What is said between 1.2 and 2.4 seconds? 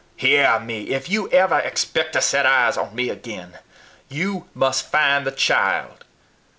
ever expect to